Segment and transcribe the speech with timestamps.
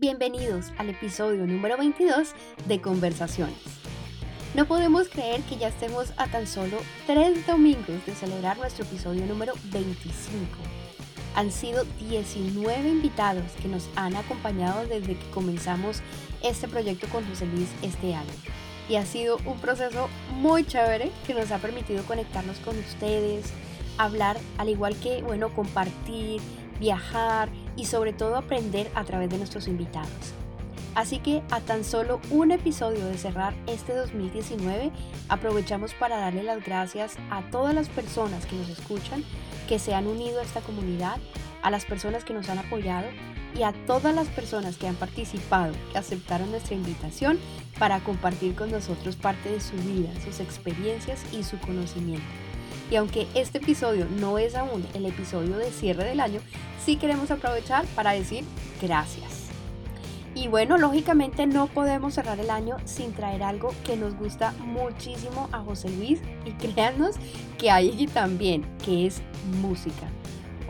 [0.00, 2.32] Bienvenidos al episodio número 22
[2.66, 3.58] de Conversaciones.
[4.54, 6.76] No podemos creer que ya estemos a tan solo
[7.08, 10.46] tres domingos de celebrar nuestro episodio número 25.
[11.34, 16.00] Han sido 19 invitados que nos han acompañado desde que comenzamos
[16.44, 18.30] este proyecto con José Luis este año.
[18.88, 23.46] Y ha sido un proceso muy chévere que nos ha permitido conectarnos con ustedes,
[23.96, 26.40] hablar, al igual que, bueno, compartir,
[26.78, 27.48] viajar
[27.78, 30.34] y sobre todo aprender a través de nuestros invitados.
[30.94, 34.90] Así que a tan solo un episodio de cerrar este 2019,
[35.28, 39.22] aprovechamos para darle las gracias a todas las personas que nos escuchan,
[39.68, 41.18] que se han unido a esta comunidad,
[41.62, 43.06] a las personas que nos han apoyado
[43.56, 47.38] y a todas las personas que han participado, que aceptaron nuestra invitación
[47.78, 52.47] para compartir con nosotros parte de su vida, sus experiencias y su conocimiento.
[52.90, 56.40] Y aunque este episodio no es aún el episodio de cierre del año,
[56.84, 58.44] sí queremos aprovechar para decir
[58.80, 59.48] gracias.
[60.34, 65.48] Y bueno, lógicamente no podemos cerrar el año sin traer algo que nos gusta muchísimo
[65.52, 67.16] a José Luis y créanos
[67.58, 69.20] que hay allí también, que es
[69.60, 70.06] música.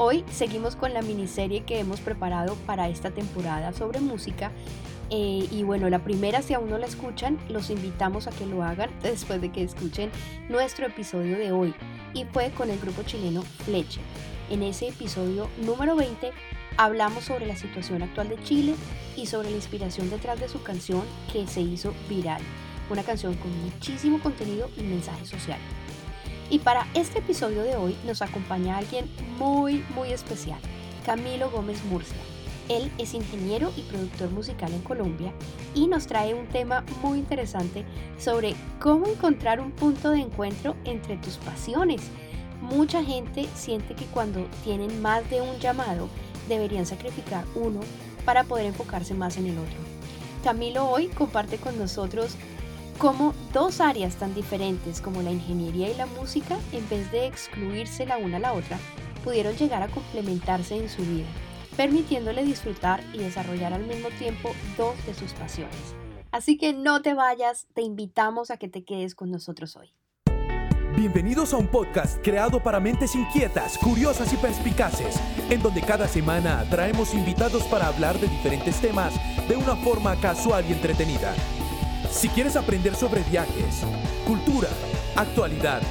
[0.00, 4.52] Hoy seguimos con la miniserie que hemos preparado para esta temporada sobre música
[5.10, 8.62] eh, y bueno, la primera, si aún no la escuchan, los invitamos a que lo
[8.62, 10.12] hagan después de que escuchen
[10.48, 11.74] nuestro episodio de hoy.
[12.14, 14.00] Y fue con el grupo chileno Fleche.
[14.50, 16.30] En ese episodio número 20
[16.76, 18.76] hablamos sobre la situación actual de Chile
[19.16, 22.40] y sobre la inspiración detrás de su canción que se hizo viral.
[22.88, 25.58] Una canción con muchísimo contenido y mensaje social.
[26.50, 30.60] Y para este episodio de hoy nos acompaña alguien muy, muy especial,
[31.04, 32.16] Camilo Gómez Murcia
[32.68, 35.32] él es ingeniero y productor musical en Colombia
[35.74, 37.84] y nos trae un tema muy interesante
[38.18, 42.02] sobre cómo encontrar un punto de encuentro entre tus pasiones.
[42.60, 46.08] Mucha gente siente que cuando tienen más de un llamado
[46.48, 47.80] deberían sacrificar uno
[48.24, 49.78] para poder enfocarse más en el otro.
[50.44, 52.36] Camilo hoy comparte con nosotros
[52.98, 58.04] cómo dos áreas tan diferentes como la ingeniería y la música, en vez de excluirse
[58.06, 58.78] la una a la otra,
[59.24, 61.26] pudieron llegar a complementarse en su vida
[61.78, 65.94] permitiéndole disfrutar y desarrollar al mismo tiempo dos de sus pasiones.
[66.32, 69.94] Así que no te vayas, te invitamos a que te quedes con nosotros hoy.
[70.96, 76.66] Bienvenidos a un podcast creado para mentes inquietas, curiosas y perspicaces, en donde cada semana
[76.68, 79.14] traemos invitados para hablar de diferentes temas
[79.48, 81.32] de una forma casual y entretenida.
[82.10, 83.82] Si quieres aprender sobre viajes,
[84.26, 84.68] cultura,
[85.16, 85.82] actualidad,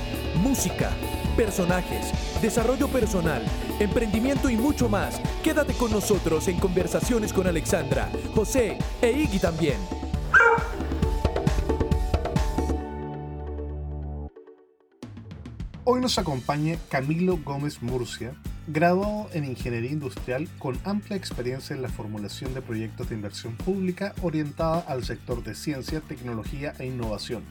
[0.42, 0.92] música,
[1.36, 3.44] personajes, desarrollo personal,
[3.80, 5.22] emprendimiento y mucho más.
[5.44, 9.78] Quédate con nosotros en conversaciones con Alexandra, José e Iggy también.
[15.90, 18.34] Hoy nos acompaña Camilo Gómez Murcia,
[18.68, 24.14] graduado en Ingeniería Industrial con amplia experiencia en la formulación de proyectos de inversión pública
[24.22, 27.44] orientada al sector de ciencia, tecnología e innovación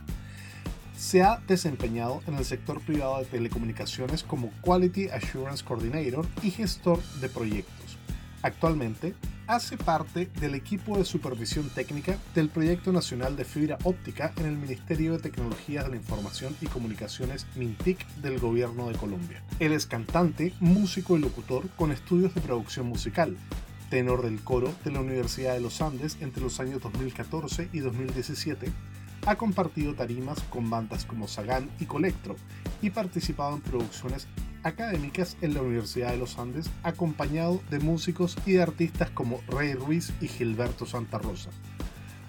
[0.96, 7.02] se ha desempeñado en el sector privado de telecomunicaciones como Quality Assurance Coordinator y gestor
[7.20, 7.85] de proyectos.
[8.46, 9.12] Actualmente
[9.48, 14.56] hace parte del equipo de supervisión técnica del Proyecto Nacional de Fibra Óptica en el
[14.56, 19.42] Ministerio de Tecnologías de la Información y Comunicaciones MINTIC del Gobierno de Colombia.
[19.58, 23.36] Él es cantante, músico y locutor con estudios de producción musical,
[23.90, 28.70] tenor del coro de la Universidad de los Andes entre los años 2014 y 2017
[29.26, 32.36] ha compartido tarimas con bandas como Sagan y Colectro
[32.80, 34.28] y participado en producciones
[34.66, 39.74] académicas en la Universidad de los Andes acompañado de músicos y de artistas como Rey
[39.74, 41.50] Ruiz y Gilberto Santa Rosa,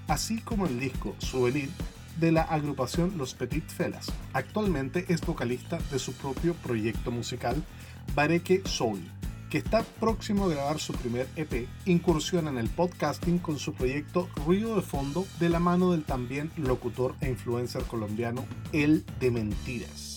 [0.08, 1.70] así como el disco Souvenir
[2.20, 4.12] de la agrupación Los Petit Felas.
[4.34, 7.64] Actualmente es vocalista de su propio proyecto musical
[8.16, 9.02] Bareque Soul,
[9.50, 14.30] que está próximo a grabar su primer EP, incursiona en el podcasting con su proyecto
[14.46, 20.17] Ruido de Fondo de la mano del también locutor e influencer colombiano El de Mentiras.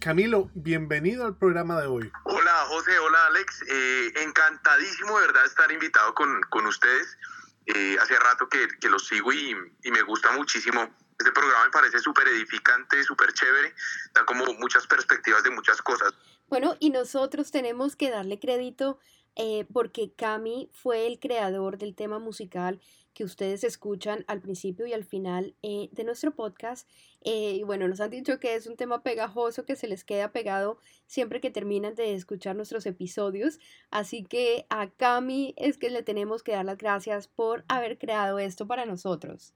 [0.00, 2.12] Camilo, bienvenido al programa de hoy.
[2.24, 7.18] Hola José, hola Alex, eh, encantadísimo de verdad estar invitado con, con ustedes.
[7.66, 10.88] Eh, hace rato que, que los sigo y, y me gusta muchísimo
[11.18, 13.74] este programa me parece súper edificante, súper chévere,
[14.14, 16.12] da como muchas perspectivas de muchas cosas.
[16.48, 18.98] Bueno, y nosotros tenemos que darle crédito
[19.34, 22.80] eh, porque Cami fue el creador del tema musical
[23.16, 26.86] que ustedes escuchan al principio y al final eh, de nuestro podcast.
[27.22, 30.32] Eh, y bueno, nos han dicho que es un tema pegajoso que se les queda
[30.32, 33.58] pegado siempre que terminan de escuchar nuestros episodios.
[33.90, 38.38] Así que a Cami es que le tenemos que dar las gracias por haber creado
[38.38, 39.54] esto para nosotros.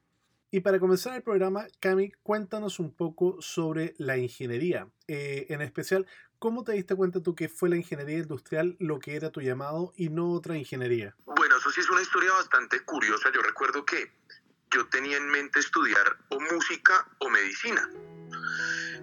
[0.51, 6.07] Y para comenzar el programa, Cami, cuéntanos un poco sobre la ingeniería, en especial
[6.41, 9.93] ¿cómo te diste cuenta tú que fue la ingeniería industrial lo que era tu llamado
[9.97, 11.15] y no otra ingeniería?
[11.27, 13.31] Bueno, eso sí es una historia bastante curiosa.
[13.33, 14.11] Yo recuerdo que
[14.73, 17.89] yo tenía en mente estudiar o música o medicina.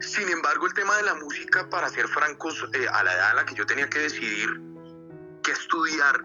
[0.01, 3.33] Sin embargo, el tema de la música, para ser francos, eh, a la edad a
[3.35, 4.49] la que yo tenía que decidir
[5.43, 6.23] qué estudiar,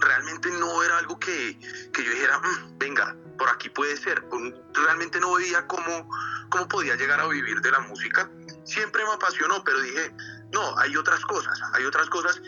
[0.00, 1.58] realmente no era algo que,
[1.92, 4.24] que yo dijera, "Mm, venga, por aquí puede ser.
[4.72, 6.08] Realmente no veía cómo,
[6.50, 8.30] cómo podía llegar a vivir de la música.
[8.64, 10.14] Siempre me apasionó, pero dije,
[10.52, 12.40] no, hay otras cosas, hay otras cosas.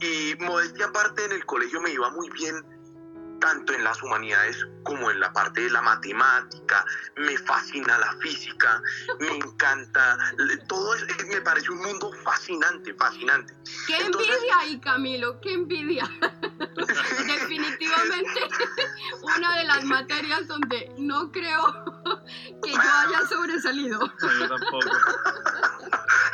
[0.00, 2.64] Y modestia aparte, en el colegio me iba muy bien
[3.42, 6.84] tanto en las humanidades como en la parte de la matemática,
[7.16, 8.80] me fascina la física,
[9.18, 10.16] me encanta,
[10.68, 13.52] todo es, me parece un mundo fascinante, fascinante.
[13.88, 15.40] ¡Qué Entonces- envidia ahí, Camilo!
[15.40, 16.08] ¡Qué envidia!
[17.26, 18.48] Definitivamente
[19.22, 21.84] una de las materias donde no creo
[22.62, 23.98] que yo haya sobresalido.
[23.98, 24.90] No, yo tampoco.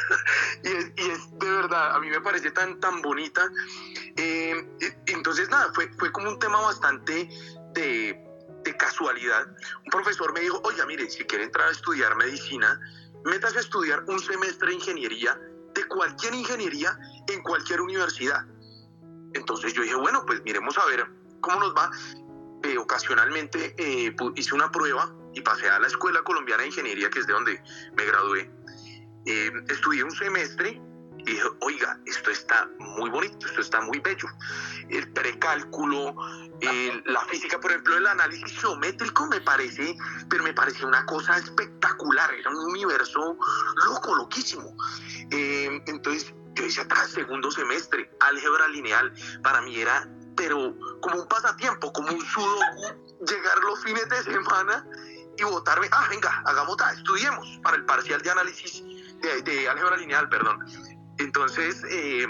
[0.65, 3.49] y es, de verdad, a mí me parece tan, tan bonita.
[4.17, 4.55] Eh,
[5.07, 7.29] entonces, nada, fue, fue como un tema bastante
[7.75, 8.29] de,
[8.65, 9.47] de casualidad.
[9.85, 12.81] Un profesor me dijo, oiga, mire, si quiere entrar a estudiar medicina,
[13.25, 15.39] métase a estudiar un semestre de ingeniería,
[15.75, 18.45] de cualquier ingeniería, en cualquier universidad.
[19.35, 21.07] Entonces yo dije, bueno, pues miremos a ver
[21.41, 21.91] cómo nos va.
[22.65, 27.21] Eh, ocasionalmente eh, hice una prueba y pasé a la Escuela Colombiana de Ingeniería, que
[27.21, 27.63] es de donde
[27.97, 28.51] me gradué.
[29.31, 30.81] Eh, estudié un semestre
[31.19, 34.27] y dije, oiga, esto está muy bonito, esto está muy bello.
[34.89, 36.17] El precálculo,
[37.05, 39.95] la física, por ejemplo, el análisis geométrico me parece,
[40.31, 43.37] pero me parecía una cosa espectacular, era un universo
[43.85, 44.75] loco, loquísimo.
[45.31, 51.29] Eh, entonces yo hice acá segundo semestre, álgebra lineal, para mí era, pero como un
[51.29, 54.87] pasatiempo, como un sudoku, llegar los fines de semana
[55.37, 58.83] y votarme, ah, venga, hagamos, estudiemos para el parcial de análisis
[59.23, 60.65] de, álgebra lineal, perdón.
[61.19, 62.27] Entonces, eh,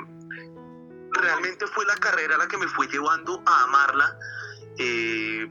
[1.13, 4.19] realmente fue la carrera la que me fue llevando a amarla.
[4.79, 5.49] eh,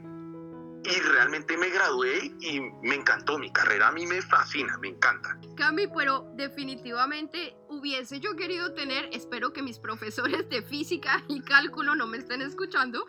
[0.84, 3.88] y realmente me gradué y me encantó mi carrera.
[3.88, 5.38] A mí me fascina, me encanta.
[5.56, 11.94] Cami, pero definitivamente hubiese yo querido tener, espero que mis profesores de física y cálculo
[11.94, 13.06] no me estén escuchando,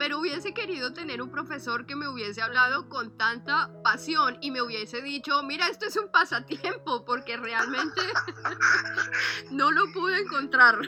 [0.00, 4.62] pero hubiese querido tener un profesor que me hubiese hablado con tanta pasión y me
[4.62, 8.00] hubiese dicho, mira, esto es un pasatiempo, porque realmente
[9.50, 10.78] no lo pude encontrar.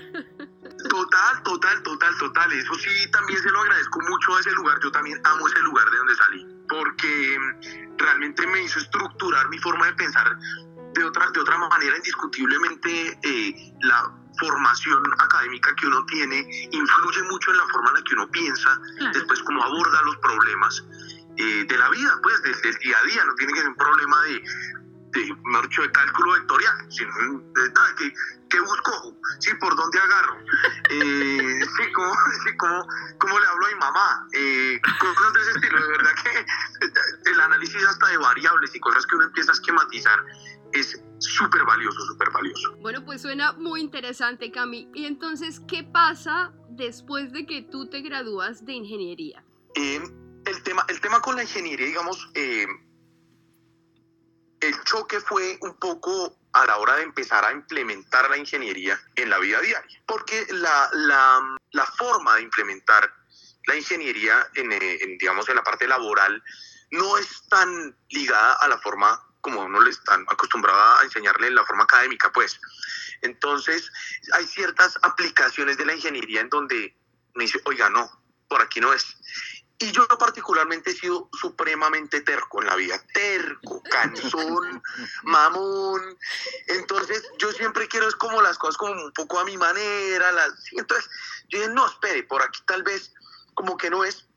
[0.88, 2.53] Total, total, total, total.
[2.55, 4.79] Eso sí, también se lo agradezco mucho a ese lugar.
[4.82, 7.38] Yo también amo ese lugar de donde salí, porque
[7.99, 10.38] realmente me hizo estructurar mi forma de pensar
[10.94, 11.99] de otra, de otra manera.
[11.99, 16.39] Indiscutiblemente, eh, la formación académica que uno tiene
[16.73, 19.12] influye mucho en la forma en la que uno piensa, Claro.
[19.15, 20.85] después cómo aborda los problemas
[21.39, 23.25] eh, de la vida, pues del, del día a día.
[23.25, 24.43] No tiene que ser un problema de,
[25.12, 27.12] de, mejor dicho, de cálculo vectorial, sino
[27.55, 28.15] de, que,
[28.50, 30.37] que busco, sí, por dónde agarro,
[30.91, 32.12] eh, sí, cómo,
[32.44, 32.87] sí, cómo,
[33.19, 35.81] cómo le hablo a mi mamá, eh, cosas de ese estilo.
[35.81, 40.23] De verdad que el análisis hasta de variables y cosas que uno empieza a esquematizar
[40.73, 42.77] es súper valioso, súper valioso.
[42.79, 44.91] Bueno, pues suena muy interesante, Cami.
[44.95, 49.45] Y entonces, ¿qué pasa después de que tú te gradúas de ingeniería?
[49.75, 50.03] Eh,
[50.45, 52.67] el, tema, el tema con la ingeniería, digamos, eh,
[54.61, 59.31] el choque fue un poco a la hora de empezar a implementar la ingeniería en
[59.31, 61.41] la vida diaria, porque la, la,
[61.71, 63.11] la forma de implementar
[63.67, 66.43] la ingeniería en, eh, en, digamos, en la parte laboral
[66.91, 71.55] no es tan ligada a la forma como uno le están acostumbrado a enseñarle en
[71.55, 72.58] la forma académica, pues.
[73.20, 73.91] Entonces,
[74.32, 76.96] hay ciertas aplicaciones de la ingeniería en donde
[77.34, 78.11] me dice, oiga, no,
[78.49, 79.17] por aquí no es.
[79.82, 84.81] Y yo particularmente he sido supremamente terco en la vida, terco, cansón,
[85.25, 86.17] mamón.
[86.69, 90.31] Entonces yo siempre quiero es como las cosas como un poco a mi manera.
[90.31, 90.53] Las...
[90.72, 91.11] Entonces
[91.49, 93.13] yo dije, no, espere, por aquí tal vez
[93.55, 94.29] como que no es.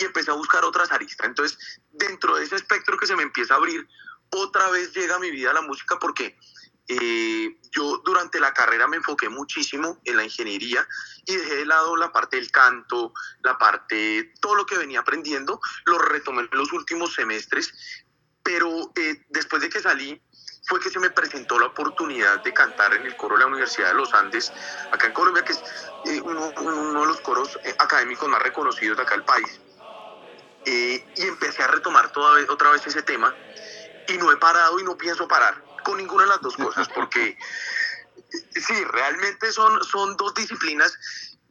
[0.00, 1.26] Y empecé a buscar otras aristas.
[1.26, 3.88] Entonces dentro de ese espectro que se me empieza a abrir,
[4.30, 6.36] otra vez llega a mi vida la música porque
[6.88, 10.86] eh, yo durante la carrera me enfoqué muchísimo en la ingeniería
[11.26, 15.60] y dejé de lado la parte del canto, la parte, todo lo que venía aprendiendo,
[15.84, 17.74] lo retomé en los últimos semestres,
[18.42, 20.20] pero eh, después de que salí
[20.68, 23.88] fue que se me presentó la oportunidad de cantar en el coro de la Universidad
[23.88, 24.52] de los Andes,
[24.92, 25.62] acá en Colombia, que es
[26.04, 29.60] eh, uno, uno, de los coros eh, académicos más reconocidos de acá del país.
[30.66, 33.34] Eh, y empecé a retomar toda otra vez ese tema
[34.08, 37.38] y no he parado y no pienso parar con ninguna de las dos cosas, porque
[38.30, 40.98] sí, realmente son, son dos disciplinas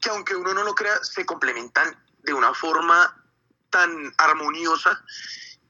[0.01, 3.23] que aunque uno no lo crea, se complementan de una forma
[3.69, 5.03] tan armoniosa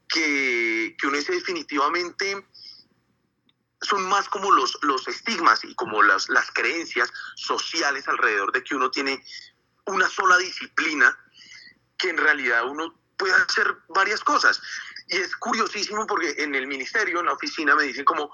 [0.07, 2.45] que, que uno dice definitivamente
[3.81, 8.75] son más como los, los estigmas y como las, las creencias sociales alrededor de que
[8.75, 9.23] uno tiene
[9.85, 11.17] una sola disciplina
[11.97, 14.61] que en realidad uno puede hacer varias cosas.
[15.09, 18.31] Y es curiosísimo porque en el ministerio, en la oficina, me dicen como,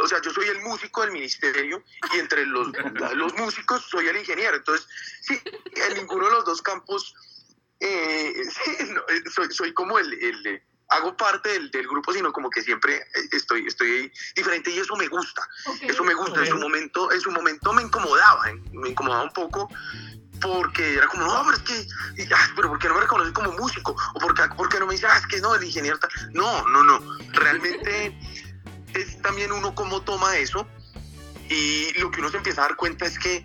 [0.00, 1.82] o sea, yo soy el músico del ministerio
[2.14, 2.68] y entre los,
[3.14, 4.56] los músicos soy el ingeniero.
[4.56, 4.88] Entonces,
[5.22, 5.40] sí,
[5.76, 7.14] en ninguno de los dos campos
[7.80, 8.32] eh,
[9.08, 12.96] eh, soy, soy, como el, el hago parte del, del, grupo, sino como que siempre
[12.96, 15.48] eh, estoy, estoy diferente y eso me gusta.
[15.80, 16.40] Eso me gusta.
[16.40, 19.68] En su momento, en su momento me incomodaba, me incomodaba un poco
[20.42, 21.88] porque era como, no, pero es que,
[22.56, 23.96] pero ¿por qué no me reconoce como músico?
[24.14, 26.08] ¿O por qué, por qué no me dice, ah, es que no, el ingeniero está...
[26.32, 27.00] No, no, no.
[27.32, 28.18] Realmente
[28.94, 30.66] es también uno cómo toma eso
[31.48, 33.44] y lo que uno se empieza a dar cuenta es que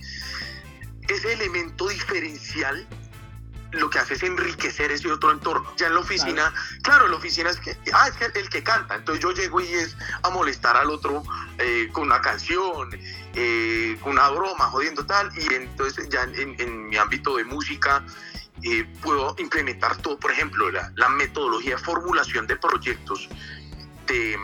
[1.07, 2.87] ese elemento diferencial
[3.71, 5.71] lo que hace es enriquecer ese otro entorno.
[5.77, 9.21] Ya en la oficina, claro, la oficina es que, ah, es el que canta, entonces
[9.21, 11.23] yo llego y es a molestar al otro
[11.57, 12.89] eh, con una canción,
[13.33, 18.03] eh, con una broma, jodiendo tal, y entonces ya en, mi ámbito de música
[18.63, 23.27] eh, puedo implementar todo, por ejemplo, la, metodología de formulación de proyectos
[24.07, 24.37] de,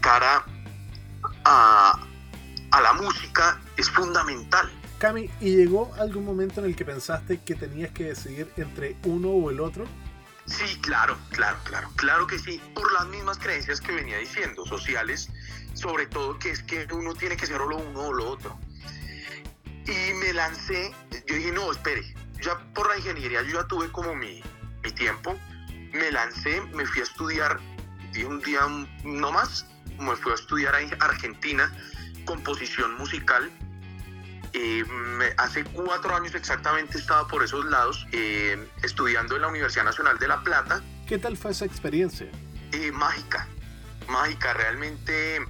[0.00, 0.44] cara
[1.44, 4.70] a la música es fundamental
[5.02, 9.30] Cami, ¿y llegó algún momento en el que pensaste que tenías que decidir entre uno
[9.30, 9.84] o el otro?
[10.46, 15.28] Sí, claro, claro, claro, claro que sí, por las mismas creencias que venía diciendo, sociales,
[15.74, 18.56] sobre todo que es que uno tiene que ser o lo uno o lo otro.
[19.64, 20.94] Y me lancé,
[21.26, 22.04] yo dije, no, espere,
[22.40, 24.40] ya por la ingeniería yo ya tuve como mi,
[24.84, 25.36] mi tiempo,
[25.92, 27.58] me lancé, me fui a estudiar,
[28.12, 28.60] di un día
[29.02, 29.66] no más,
[29.98, 31.76] me fui a estudiar a Argentina,
[32.24, 33.50] composición musical,
[34.54, 34.84] eh,
[35.38, 40.28] hace cuatro años exactamente estaba por esos lados eh, estudiando en la Universidad Nacional de
[40.28, 40.82] La Plata.
[41.06, 42.28] ¿Qué tal fue esa experiencia?
[42.72, 43.46] Eh, mágica,
[44.08, 45.40] mágica, realmente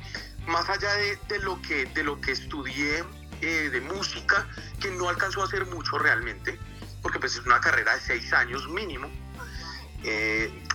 [0.46, 3.04] más allá de, de, lo, que, de lo que estudié
[3.40, 4.46] de música,
[4.80, 6.60] que no alcanzó a hacer mucho realmente,
[7.02, 9.10] porque pues es una carrera de seis años mínimo,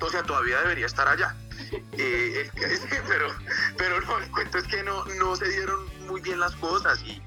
[0.02, 1.34] o sea, todavía debería estar allá.
[3.08, 3.34] pero,
[3.78, 7.22] pero no, el cuento es que no, no se dieron muy bien las cosas y,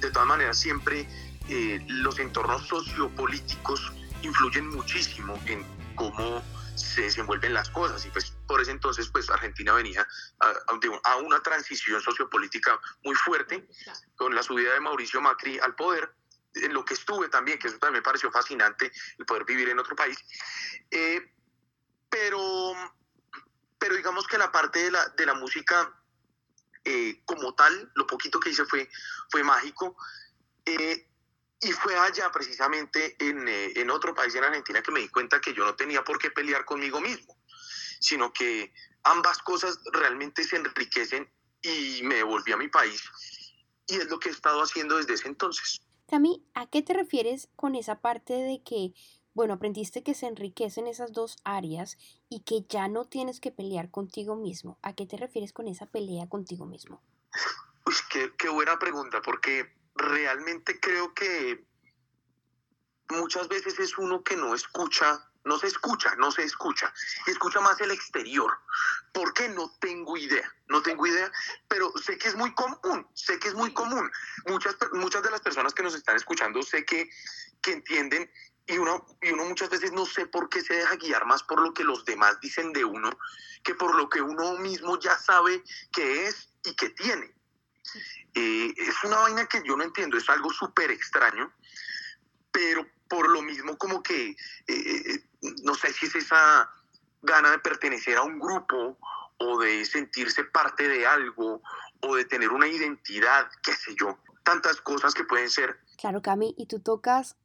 [0.00, 1.08] de todas maneras siempre
[1.48, 6.42] eh, los entornos sociopolíticos influyen muchísimo en cómo
[6.74, 8.04] se desenvuelven las cosas.
[8.04, 10.06] Y pues por ese entonces pues Argentina venía
[10.40, 10.54] a,
[11.04, 13.68] a, una transición sociopolítica muy fuerte
[14.16, 16.12] con la subida de Mauricio Macri al poder
[16.54, 19.78] en lo que estuve también que eso también me pareció fascinante el poder vivir en
[19.78, 20.18] otro país.
[20.90, 21.32] Eh,
[22.08, 22.74] pero
[23.78, 25.92] pero digamos que la parte de la, de la música
[26.86, 28.88] eh, como tal, lo poquito que hice fue,
[29.28, 29.96] fue mágico.
[30.64, 31.08] Eh,
[31.60, 35.40] y fue allá precisamente en, eh, en, otro país, en Argentina, que me di cuenta
[35.40, 37.36] que yo no tenía por qué pelear conmigo mismo,
[37.98, 41.28] sino que ambas cosas realmente se enriquecen
[41.60, 43.02] y me devolví a mi país.
[43.88, 45.80] Y es lo que he estado haciendo desde ese entonces.
[46.08, 48.92] Cami, ¿a qué te refieres con esa parte de que
[49.36, 51.98] bueno, aprendiste que se enriquecen esas dos áreas
[52.30, 54.78] y que ya no tienes que pelear contigo mismo.
[54.80, 57.02] ¿A qué te refieres con esa pelea contigo mismo?
[57.84, 61.66] Uy, qué, qué buena pregunta, porque realmente creo que
[63.10, 66.90] muchas veces es uno que no escucha, no se escucha, no se escucha,
[67.26, 68.50] escucha más el exterior.
[69.12, 69.50] ¿Por qué?
[69.50, 71.30] No tengo idea, no tengo idea,
[71.68, 74.10] pero sé que es muy común, sé que es muy común.
[74.46, 77.10] Muchas, muchas de las personas que nos están escuchando sé que,
[77.60, 78.30] que entienden
[78.66, 81.60] y uno, y uno muchas veces no sé por qué se deja guiar más por
[81.60, 83.10] lo que los demás dicen de uno
[83.62, 87.34] que por lo que uno mismo ya sabe que es y que tiene.
[88.34, 91.52] Eh, es una vaina que yo no entiendo, es algo súper extraño,
[92.52, 94.36] pero por lo mismo como que, eh,
[94.68, 95.24] eh,
[95.62, 96.70] no sé si es esa
[97.22, 98.98] gana de pertenecer a un grupo
[99.38, 101.62] o de sentirse parte de algo
[102.00, 105.80] o de tener una identidad, qué sé yo, tantas cosas que pueden ser.
[105.98, 107.36] Claro, Cami, y tú tocas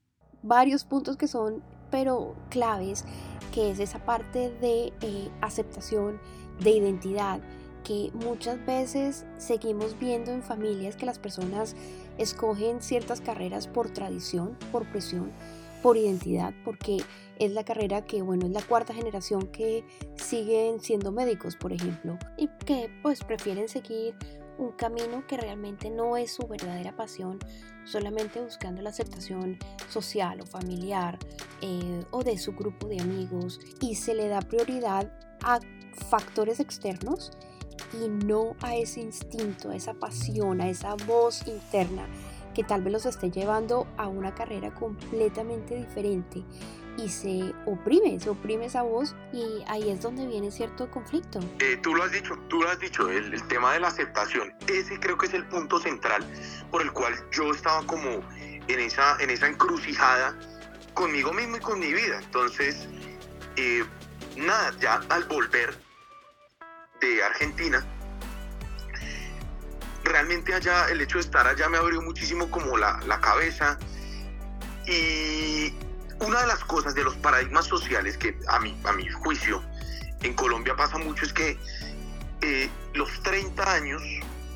[0.43, 3.05] varios puntos que son, pero claves,
[3.53, 6.19] que es esa parte de eh, aceptación,
[6.59, 7.41] de identidad,
[7.83, 11.75] que muchas veces seguimos viendo en familias que las personas
[12.17, 15.31] escogen ciertas carreras por tradición, por presión,
[15.81, 16.97] por identidad, porque
[17.39, 19.83] es la carrera que, bueno, es la cuarta generación que
[20.15, 24.15] siguen siendo médicos, por ejemplo, y que pues prefieren seguir
[24.57, 27.39] un camino que realmente no es su verdadera pasión,
[27.85, 29.57] solamente buscando la aceptación
[29.89, 31.17] social o familiar
[31.61, 35.11] eh, o de su grupo de amigos y se le da prioridad
[35.43, 35.59] a
[36.09, 37.31] factores externos
[37.93, 42.07] y no a ese instinto, a esa pasión, a esa voz interna
[42.53, 46.43] que tal vez los esté llevando a una carrera completamente diferente
[47.03, 51.39] y se oprime, se oprime esa voz y ahí es donde viene cierto conflicto.
[51.59, 54.99] Eh, tú lo has dicho, tú lo has dicho, el, tema de la aceptación, ese
[54.99, 56.23] creo que es el punto central
[56.69, 58.21] por el cual yo estaba como
[58.67, 60.37] en esa, en esa encrucijada
[60.93, 62.19] conmigo mismo y con mi vida.
[62.23, 62.87] Entonces,
[63.55, 63.83] eh,
[64.37, 65.75] nada, ya al volver
[67.01, 67.85] de Argentina,
[70.03, 73.77] realmente allá, el hecho de estar allá me abrió muchísimo como la, la cabeza
[74.85, 75.73] y
[76.21, 79.61] una de las cosas de los paradigmas sociales que a mi, a mi juicio
[80.21, 81.57] en Colombia pasa mucho es que
[82.41, 84.01] eh, los 30 años,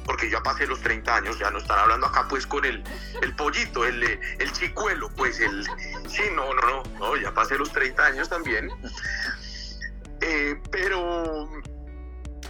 [0.05, 2.83] porque ya pasé los 30 años, ya no están hablando acá pues con el,
[3.21, 5.65] el pollito, el, el chicuelo, pues el...
[6.07, 8.69] Sí, no, no, no, no, ya pasé los 30 años también.
[10.21, 11.49] Eh, pero,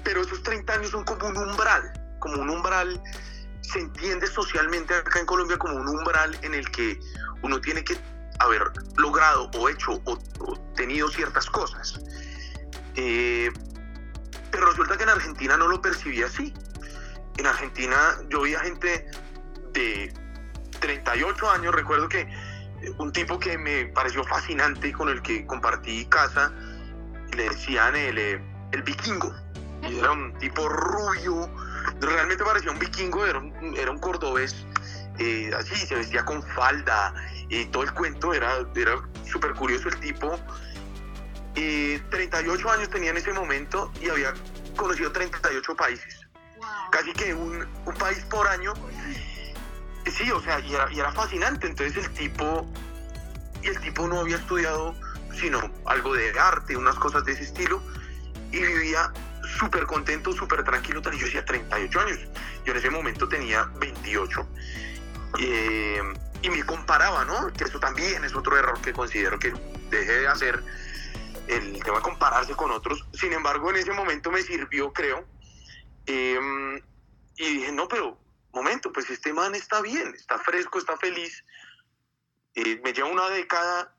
[0.04, 3.02] pero esos 30 años son como un umbral, como un umbral,
[3.62, 7.00] se entiende socialmente acá en Colombia como un umbral en el que
[7.42, 7.98] uno tiene que
[8.40, 8.62] haber
[8.98, 12.00] logrado o hecho o, o tenido ciertas cosas.
[12.96, 13.52] Eh,
[14.52, 16.54] pero resulta que en Argentina no lo percibí así.
[17.38, 19.06] En Argentina yo veía gente
[19.74, 20.14] de
[20.80, 22.28] 38 años, recuerdo que
[22.98, 26.52] un tipo que me pareció fascinante con el que compartí casa,
[27.36, 29.34] le decían el, el vikingo.
[29.90, 31.50] Y era un tipo rubio,
[32.00, 34.66] realmente parecía un vikingo, era un, era un cordobés,
[35.20, 37.14] eh, así, se vestía con falda,
[37.50, 38.96] y todo el cuento era, era
[39.30, 40.40] súper curioso el tipo.
[41.56, 44.34] Eh, 38 años tenía en ese momento y había
[44.76, 46.28] conocido 38 países.
[46.58, 46.68] Wow.
[46.92, 48.74] Casi que un, un, país por año.
[50.06, 51.68] Sí, o sea, y era, y era, fascinante.
[51.68, 52.70] Entonces el tipo,
[53.62, 54.96] y el tipo no había estudiado
[55.36, 57.82] sino algo de arte, unas cosas de ese estilo,
[58.52, 59.12] y vivía
[59.60, 61.02] súper contento, súper tranquilo.
[61.02, 62.20] Yo decía 38 años.
[62.66, 64.48] Yo en ese momento tenía 28.
[65.40, 66.02] Eh,
[66.42, 67.52] y me comparaba, ¿no?
[67.54, 69.54] Que eso también es otro error que considero que
[69.90, 70.64] deje de hacer
[71.48, 73.06] el tema de compararse con otros.
[73.14, 75.26] Sin embargo, en ese momento me sirvió, creo.
[76.06, 76.40] Eh,
[77.38, 78.18] y dije, no, pero,
[78.54, 81.44] momento, pues este man está bien, está fresco, está feliz.
[82.56, 83.94] Eh, me lleva una década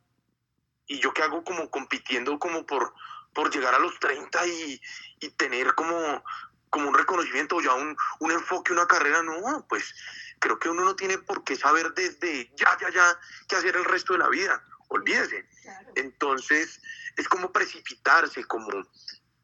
[0.87, 2.95] y yo qué hago como compitiendo como por,
[3.35, 4.81] por llegar a los 30 y,
[5.21, 6.25] y tener como,
[6.71, 9.95] como un reconocimiento, ya un, un enfoque, una carrera, no, pues
[10.39, 13.19] creo que uno no tiene por qué saber desde ya, ya, ya
[13.49, 14.63] qué hacer el resto de la vida.
[14.89, 15.49] Olvídese.
[15.97, 16.81] Entonces,
[17.17, 18.69] es como precipitarse, como,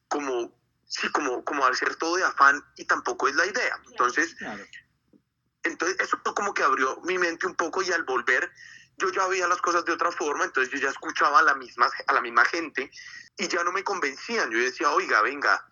[0.08, 3.80] como, sí, como, como hacer todo de afán y tampoco es la idea.
[3.90, 4.36] Entonces,
[5.64, 8.50] entonces, eso como que abrió mi mente un poco y al volver,
[8.98, 11.90] yo ya veía las cosas de otra forma, entonces yo ya escuchaba a la misma,
[12.06, 12.90] a la misma gente
[13.36, 14.50] y ya no me convencían.
[14.50, 15.66] Yo decía, oiga, venga,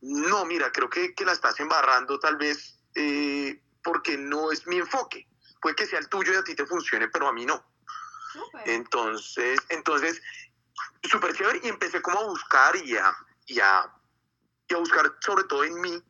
[0.00, 2.78] no, mira, creo que, que la estás embarrando tal vez.
[2.94, 5.26] Eh, porque no es mi enfoque.
[5.60, 7.64] Puede que sea el tuyo y a ti te funcione, pero a mí no.
[8.34, 8.74] Okay.
[8.74, 10.22] Entonces, entonces,
[11.02, 13.14] súper chévere y empecé como a buscar y a,
[13.46, 13.92] y, a,
[14.68, 16.02] y a buscar sobre todo en mí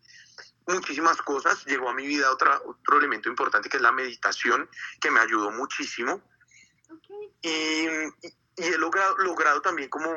[0.66, 1.64] muchísimas cosas.
[1.66, 4.68] Llegó a mi vida otra, otro elemento importante que es la meditación,
[5.00, 6.22] que me ayudó muchísimo.
[6.90, 7.33] Okay.
[7.42, 10.14] Y, y, y, he logrado, logrado también como,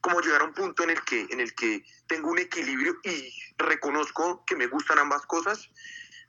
[0.00, 3.32] como llegar a un punto en el, que, en el que tengo un equilibrio y
[3.58, 5.68] reconozco que me gustan ambas cosas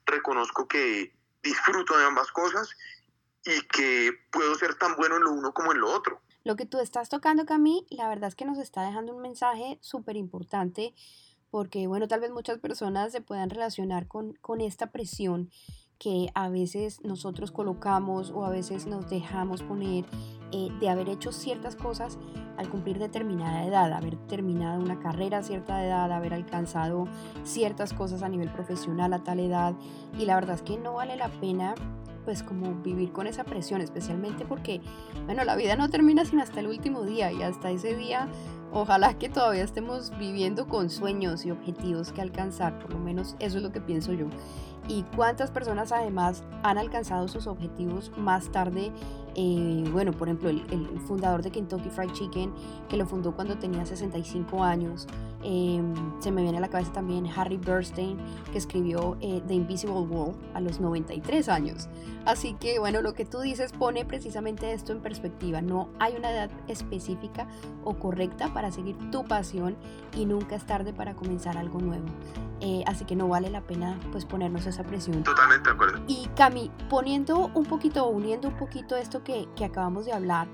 [0.06, 2.70] reconozco que disfruto de ambas cosas
[3.46, 6.22] y que puedo ser tan bueno en lo uno como en lo otro.
[6.44, 9.78] Lo que tú estás tocando, Cami, la verdad es que nos está dejando un mensaje
[9.82, 10.94] súper importante
[11.56, 15.50] porque, bueno, tal vez muchas personas se puedan relacionar con, con esta presión
[15.98, 20.04] que a veces nosotros colocamos o a veces nos dejamos poner
[20.52, 22.20] eh, de haber hecho ciertas cosas
[22.58, 27.08] al cumplir determinada edad, haber terminado una carrera a cierta edad, haber alcanzado
[27.46, 29.76] ciertas cosas a nivel profesional a tal edad.
[30.20, 31.74] Y la verdad es que no vale la pena
[32.26, 34.82] pues como vivir con esa presión, especialmente porque,
[35.26, 38.28] bueno, la vida no termina sino hasta el último día y hasta ese día
[38.72, 43.58] ojalá que todavía estemos viviendo con sueños y objetivos que alcanzar, por lo menos eso
[43.58, 44.28] es lo que pienso yo.
[44.88, 48.92] Y cuántas personas además han alcanzado sus objetivos más tarde
[49.36, 52.54] eh, bueno, por ejemplo, el, el, fundador de Kentucky Fried Chicken,
[52.88, 55.08] que lo fundó cuando tenía 65 años.
[55.44, 55.84] Eh,
[56.20, 58.18] se me viene a la cabeza también Harry Bernstein,
[58.52, 61.90] que escribió eh, The Invisible Wall a los 93 años.
[62.26, 65.62] Así que, bueno, lo que tú dices pone precisamente esto en perspectiva.
[65.62, 67.48] No hay una edad específica
[67.84, 69.76] o correcta para seguir tu pasión
[70.16, 72.06] y nunca es tarde para comenzar algo nuevo.
[72.88, 75.24] así que no vale la pena pues ponernos esa presión.
[75.24, 76.00] Totalmente de acuerdo.
[76.08, 80.48] Y Cami, poniendo un poquito, uniendo un poquito esto que, que, acabamos de hablar,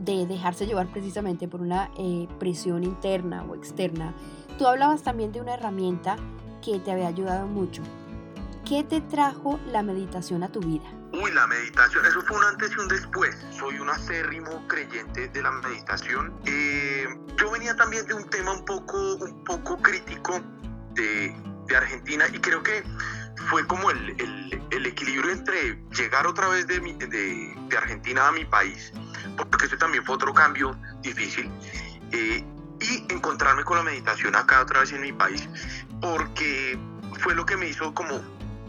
[0.00, 4.14] de dejarse llevar precisamente por una eh, presión interna o externa,
[4.58, 6.16] tú hablabas también de una herramienta
[6.64, 7.82] que te había ayudado mucho.
[8.64, 10.84] ¿Qué te trajo la meditación a tu vida?
[11.12, 13.34] Uy, la meditación, eso fue un antes y un después.
[13.58, 16.34] Soy un acérrimo creyente de la meditación.
[16.44, 17.06] Eh,
[17.38, 20.38] yo venía también de un tema un poco, un poco crítico
[20.92, 21.34] de,
[21.66, 22.82] de Argentina y creo que
[23.48, 28.32] fue como el, el, el, equilibrio entre llegar otra vez de, de, de, Argentina a
[28.32, 28.92] mi país,
[29.36, 31.50] porque ese también fue otro cambio difícil,
[32.12, 32.44] eh,
[32.80, 35.48] y encontrarme con la meditación acá otra vez en mi país,
[36.00, 36.78] porque
[37.20, 38.20] fue lo que me hizo como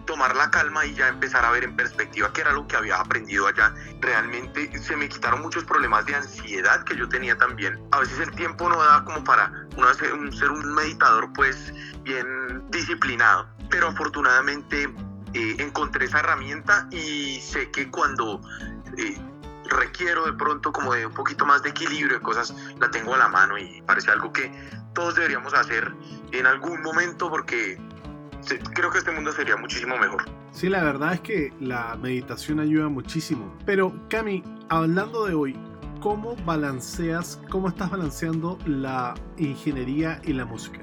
[0.10, 3.00] tomar la calma y ya empezar a ver en perspectiva qué era lo que había
[3.00, 3.76] aprendido allá.
[4.02, 7.80] Realmente se me quitaron muchos problemas de ansiedad que yo tenía también.
[7.92, 12.26] A veces el tiempo no da como para uno ser un meditador pues bien
[12.72, 14.92] disciplinado, pero afortunadamente
[15.36, 18.42] eh, encontré esa herramienta y sé que cuando
[18.98, 19.16] eh,
[19.66, 23.18] requiero de pronto como de un poquito más de equilibrio de cosas, la tengo a
[23.20, 24.52] la mano y parece algo que
[24.96, 25.94] todos deberíamos hacer
[26.32, 27.80] en algún momento porque
[28.74, 30.26] creo que este mundo sería muchísimo mejor.
[30.52, 33.56] Sí, la verdad es que la meditación ayuda muchísimo.
[33.66, 35.58] Pero, Cami, hablando de hoy,
[36.02, 40.80] ¿cómo balanceas, cómo estás balanceando la ingeniería y la música?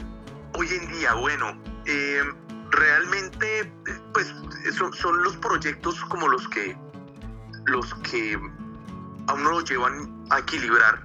[0.54, 2.22] Hoy en día, bueno, eh,
[2.70, 3.72] realmente,
[4.12, 4.34] pues
[4.76, 6.76] son, son, los proyectos como los que,
[7.66, 8.38] los que
[9.26, 11.04] a uno lo llevan a equilibrar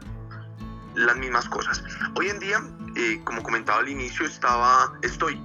[0.95, 1.83] las mismas cosas.
[2.15, 2.61] Hoy en día,
[2.95, 5.41] eh, como comentaba al inicio, estaba, estoy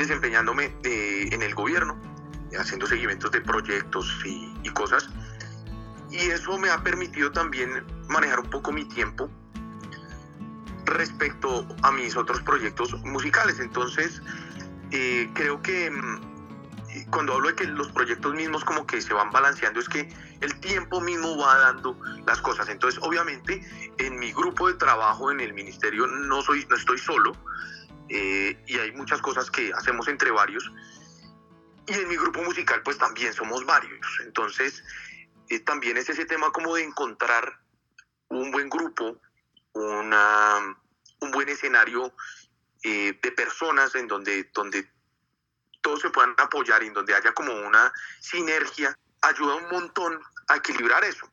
[0.00, 1.96] desempeñándome eh, en el gobierno,
[2.58, 5.08] haciendo seguimientos de proyectos y, cosas.
[6.10, 9.28] Y eso me ha permitido también manejar un poco mi tiempo
[10.86, 13.60] respecto a mis otros proyectos musicales.
[13.60, 14.22] Entonces,
[14.90, 19.30] eh, creo que mm, cuando hablo de que los proyectos mismos como que se van
[19.30, 20.08] balanceando, es que
[20.40, 22.68] el tiempo mismo va dando las cosas.
[22.68, 23.62] Entonces, obviamente,
[23.98, 27.32] en mi grupo de trabajo en el ministerio no, soy, no estoy solo,
[28.10, 30.70] eh, y hay muchas cosas que hacemos entre varios.
[31.86, 34.06] Y en mi grupo musical pues también somos varios.
[34.24, 34.82] Entonces
[35.48, 37.60] eh, también es ese tema como de encontrar
[38.28, 39.20] un buen grupo,
[39.72, 40.76] una,
[41.20, 42.14] un buen escenario
[42.82, 44.90] eh, de personas en donde, donde
[45.82, 50.56] todos se puedan apoyar y en donde haya como una sinergia, ayuda un montón a
[50.56, 51.30] equilibrar eso.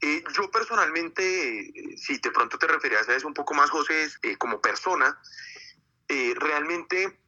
[0.00, 4.36] Eh, yo personalmente, si de pronto te referías a eso un poco más, José, eh,
[4.36, 5.20] como persona,
[6.08, 7.20] eh, realmente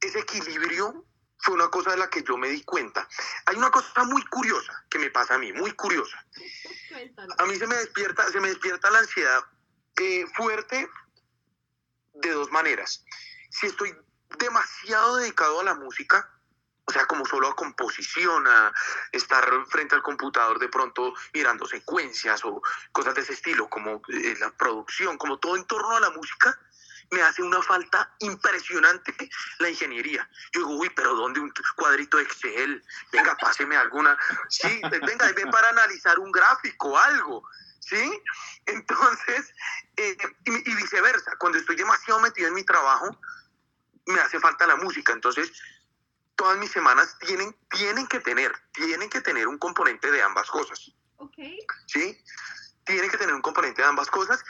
[0.00, 1.04] ese equilibrio
[1.38, 3.08] fue una cosa de la que yo me di cuenta.
[3.46, 6.24] Hay una cosa muy curiosa que me pasa a mí, muy curiosa.
[7.38, 9.44] A mí se me despierta, se me despierta la ansiedad
[10.00, 10.88] eh, fuerte
[12.14, 13.04] de dos maneras.
[13.50, 13.94] Si estoy
[14.38, 16.30] demasiado dedicado a la música,
[16.86, 18.72] o sea, como solo a composición, a
[19.12, 24.36] estar frente al computador de pronto mirando secuencias o cosas de ese estilo, como eh,
[24.38, 26.58] la producción, como todo en torno a la música,
[27.10, 29.14] me hace una falta impresionante
[29.58, 30.28] la ingeniería.
[30.52, 32.84] Yo digo, uy, pero ¿dónde un cuadrito Excel?
[33.12, 34.18] Venga, páseme alguna.
[34.48, 37.48] Sí, venga, ven para analizar un gráfico, algo.
[37.80, 38.22] ¿Sí?
[38.66, 39.54] Entonces,
[39.96, 43.16] eh, y, y viceversa, cuando estoy demasiado metido en mi trabajo,
[44.06, 45.12] me hace falta la música.
[45.12, 45.52] Entonces,
[46.34, 50.92] todas mis semanas tienen, tienen que tener, tienen que tener un componente de ambas cosas.
[51.16, 51.58] Okay.
[51.86, 52.22] ¿Sí?
[52.84, 54.44] Tienen que tener un componente de ambas cosas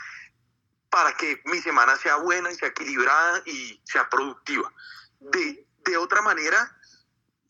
[0.91, 4.73] para que mi semana sea buena y sea equilibrada y sea productiva.
[5.21, 6.71] De, de otra manera,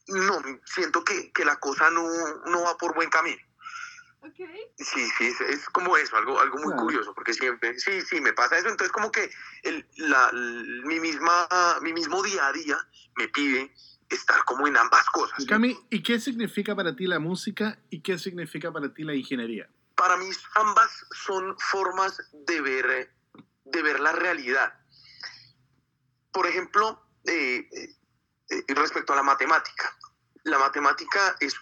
[0.09, 2.07] no, siento que, que la cosa no,
[2.47, 3.43] no, va por buen camino.
[4.21, 4.47] Okay.
[4.79, 6.83] Sí, sí, es, es, como eso, algo, algo muy Claro.
[6.83, 9.31] curioso, porque siempre, sí, sí, me pasa eso, entonces como que
[9.63, 11.47] el, la, mi, misma,
[11.83, 12.77] mi mismo día a día
[13.17, 13.73] me pide
[14.09, 15.45] estar como en ambas cosas.
[15.47, 19.69] Cami, ¿y qué significa para ti la música y qué significa para ti la ingeniería?
[19.95, 23.16] Para mí ambas son formas de ver,
[23.67, 24.75] de ver la realidad.
[26.33, 27.69] Por ejemplo, eh,
[28.49, 29.97] eh, respecto a la matemática.
[30.45, 31.55] La matemática es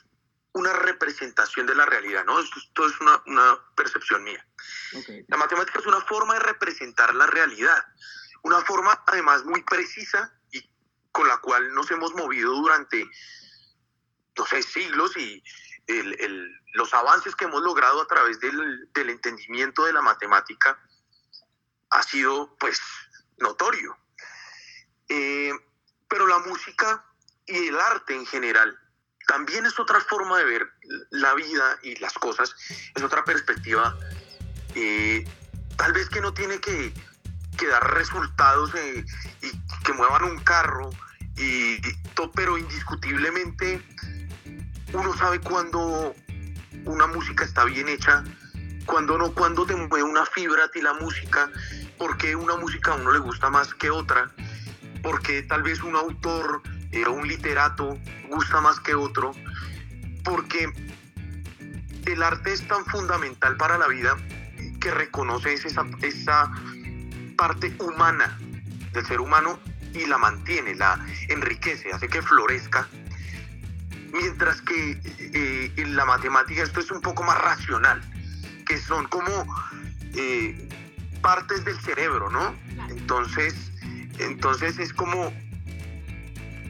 [0.53, 2.39] una representación de la realidad, ¿no?
[2.39, 4.47] Esto, esto es una, una percepción mía.
[4.95, 5.25] Okay.
[5.29, 7.85] La matemática es una forma de representar la realidad,
[8.43, 10.71] una forma además muy precisa y
[11.11, 13.09] con la cual nos hemos movido durante,
[14.37, 15.43] no sé, siglos y
[15.87, 20.79] el, el, los avances que hemos logrado a través del, del, entendimiento de la matemática
[21.95, 22.81] ha sido pues
[23.39, 23.97] notorio.
[25.09, 25.53] Eh,
[26.09, 27.05] pero la música
[27.47, 28.79] y el arte en general
[29.27, 30.71] también es otra forma de ver
[31.11, 32.55] la vida y las cosas,
[32.95, 33.97] es otra perspectiva,
[34.75, 35.25] eh,
[35.77, 36.93] tal vez que no tiene que,
[37.71, 39.03] dar resultados eh,
[39.41, 39.51] y
[39.85, 40.91] que muevan un carro,
[41.37, 41.99] y, y
[42.35, 43.83] pero indiscutiblemente
[44.93, 46.15] uno sabe cuando
[46.85, 48.23] una música está bien hecha,
[48.87, 51.51] cuando no, cuando te mueve una fibra a ti la música,
[51.99, 54.31] porque una música a uno le gusta más que otra,
[55.03, 56.63] porque tal vez un autor
[56.95, 59.33] eh, un literato gusta más que otro,
[60.23, 60.73] porque
[62.07, 64.17] el arte es tan fundamental para la vida
[64.81, 66.53] que reconoce esa, esa
[67.37, 68.39] parte humana
[68.93, 69.59] del ser humano
[69.93, 72.87] y la mantiene, la enriquece, hace que florezca.
[74.13, 78.01] Mientras que eh, en la matemática esto es un poco más racional,
[78.65, 79.47] que son como
[80.15, 80.69] eh,
[81.21, 82.55] partes del cerebro, ¿no?
[82.89, 83.55] Entonces,
[84.19, 85.33] entonces es como,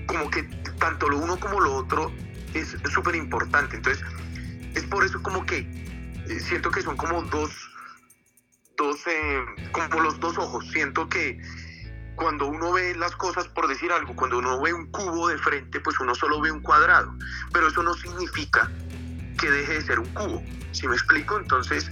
[0.07, 0.42] como que
[0.78, 2.12] tanto lo uno como lo otro
[2.54, 3.76] es súper importante.
[3.76, 4.04] Entonces,
[4.74, 7.50] es por eso como que eh, siento que son como dos,
[8.76, 8.96] dos
[9.72, 10.68] como los dos ojos.
[10.70, 11.40] Siento que
[12.16, 15.80] cuando uno ve las cosas, por decir algo, cuando uno ve un cubo de frente,
[15.80, 17.14] pues uno solo ve un cuadrado.
[17.52, 18.70] Pero eso no significa
[19.44, 20.42] que deje de ser un cubo.
[20.72, 21.38] ¿Sí me explico?
[21.38, 21.90] Entonces,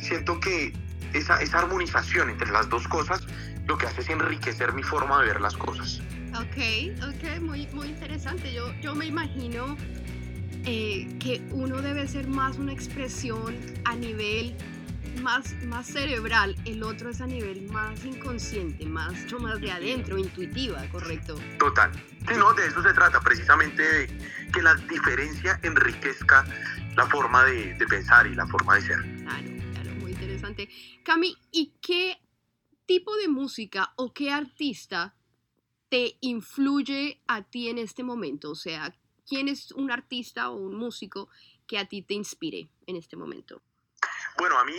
[0.00, 0.72] siento que
[1.12, 3.22] esa, esa armonización entre las dos cosas
[3.66, 6.00] lo que hace es enriquecer mi forma de ver las cosas.
[6.34, 8.52] Ok, ok, muy, muy interesante.
[8.52, 9.76] Yo, yo me imagino
[10.64, 14.54] eh, que uno debe ser más una expresión a nivel
[15.20, 20.18] más, más cerebral, el otro es a nivel más inconsciente, más, mucho más de adentro,
[20.18, 21.38] intuitiva, ¿correcto?
[21.58, 21.92] Total.
[22.28, 24.06] Sí, no, de eso se trata, precisamente de
[24.52, 26.44] que la diferencia enriquezca
[26.96, 29.00] la forma de, de pensar y la forma de ser.
[29.22, 30.68] Claro, claro, muy interesante.
[31.04, 32.18] Cami, ¿y qué
[32.86, 35.14] tipo de música o qué artista
[35.88, 38.50] te influye a ti en este momento?
[38.50, 38.94] O sea,
[39.26, 41.28] ¿quién es un artista o un músico
[41.66, 43.62] que a ti te inspire en este momento?
[44.38, 44.72] Bueno, a mí,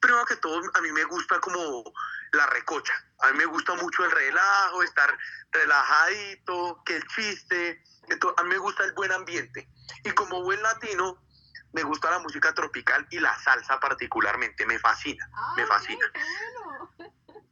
[0.00, 1.84] primero que todo, a mí me gusta como
[2.32, 2.92] la recocha.
[3.20, 5.16] A mí me gusta mucho el relajo, estar
[5.52, 7.82] relajadito, que el chiste.
[8.36, 9.68] a mí me gusta el buen ambiente.
[10.04, 11.22] Y como buen latino,
[11.72, 14.66] me gusta la música tropical y la salsa particularmente.
[14.66, 16.06] Me fascina, me fascina.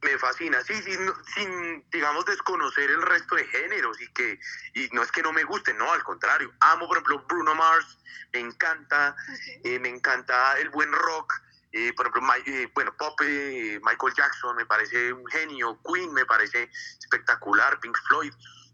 [0.00, 4.38] Me fascina, sí, sin, sin, digamos, desconocer el resto de géneros y que,
[4.74, 6.52] y no es que no me gusten, no, al contrario.
[6.60, 7.98] Amo, por ejemplo, Bruno Mars,
[8.32, 9.16] me encanta,
[9.64, 11.34] eh, me encanta el buen rock,
[11.72, 16.70] eh, por ejemplo, eh, bueno, pop, Michael Jackson me parece un genio, Queen me parece
[16.98, 18.32] espectacular, Pink Floyd,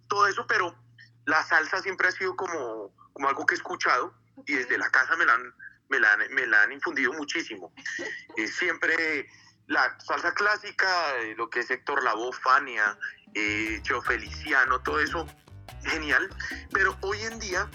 [0.09, 0.75] todo eso, pero
[1.27, 4.15] la salsa siempre ha sido como, como algo que he escuchado
[4.47, 5.55] y desde la casa me la han,
[5.89, 7.73] me la, me la han infundido muchísimo.
[8.47, 9.29] siempre
[9.67, 12.99] la salsa clásica, eh, lo que es Héctor Lavoe, Fania,
[13.35, 15.27] eh, Feliciano, todo eso,
[15.85, 16.29] genial.
[16.73, 17.69] Pero hoy en día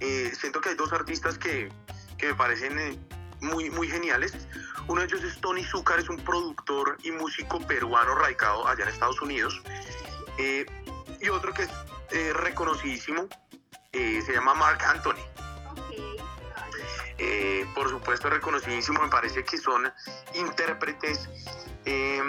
[0.00, 1.70] eh, siento que hay dos artistas que,
[2.18, 2.98] que me parecen eh,
[3.44, 4.32] muy, muy geniales.
[4.88, 8.88] Uno de ellos es Tony Zucker, es un productor y músico peruano radicado allá en
[8.88, 9.62] Estados Unidos.
[11.20, 13.28] y otro que es reconocidísimo,
[13.92, 15.34] se llama Mark Anthony.
[17.18, 19.92] Eh, por supuesto reconocidísimo, me parece que son
[20.34, 21.28] intérpretes.
[21.84, 22.22] Eh,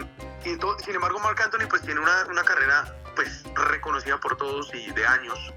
[0.43, 5.07] sin embargo, Marc Anthony pues tiene una, una, carrera pues reconocida por todos y de
[5.07, 5.53] años.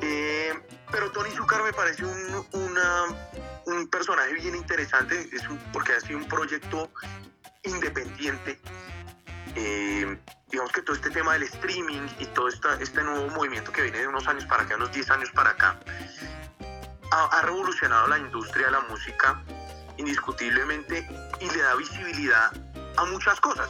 [0.00, 0.54] Eh,
[0.90, 3.04] pero Tony Zucker me parece un, una,
[3.66, 6.90] un personaje bien interesante, es porque ha sido un proyecto
[7.64, 8.60] independiente.
[10.50, 13.98] digamos que todo este tema del streaming y todo esta, este nuevo movimiento que viene
[13.98, 15.78] de unos años para acá, unos 10 años para acá,
[17.12, 19.42] ha, revolucionado la industria de la música
[19.96, 21.06] indiscutiblemente
[21.40, 22.52] y le da visibilidad
[22.96, 23.68] a muchas cosas.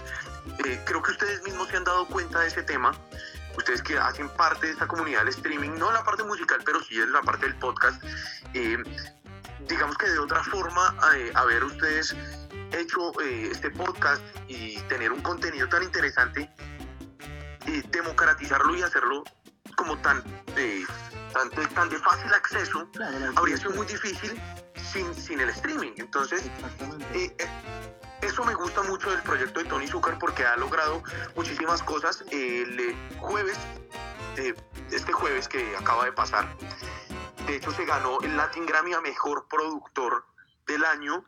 [0.65, 2.93] Eh, creo que ustedes mismos se han dado cuenta de ese tema.
[3.57, 7.01] Ustedes que hacen parte de esta comunidad del streaming, no la parte musical, pero sí
[7.01, 8.03] en la parte del podcast.
[8.55, 8.79] Eh,
[9.69, 12.15] digamos que de otra forma, eh, haber ustedes
[12.73, 16.51] hecho este podcast y tener un contenido tan interesante,
[17.91, 19.25] democratizarlo y hacerlo
[19.77, 20.23] como tan
[21.75, 22.89] tan, de fácil acceso,
[23.37, 24.41] habría sido muy difícil
[24.93, 25.93] sin, sin el streaming.
[25.97, 26.45] Entonces,
[27.15, 27.47] eh, eh,
[28.23, 31.03] eso me gusta mucho del proyecto de Tony Zucker porque ha logrado
[31.37, 32.25] muchísimas cosas.
[32.31, 33.59] El eh, jueves,
[34.91, 36.57] este jueves que acaba de pasar,
[37.47, 40.25] de hecho se ganó el Latin Grammy a Mejor Productor
[40.67, 41.25] del Año.